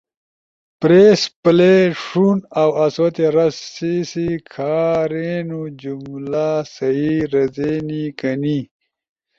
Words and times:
پریس 0.79 1.21
پلے، 1.41 1.75
ݜون 2.03 2.37
اؤ 2.61 2.69
آسو 2.83 3.07
تے 3.15 3.25
رس: 3.35 3.55
سی 3.73 3.93
سی 4.11 4.27
کھارین 4.51 5.49
جملہ 5.81 6.49
صحیح 6.75 7.19
رزینی 7.33 8.03
کہ 8.19 8.31
نی؟ 8.41 8.59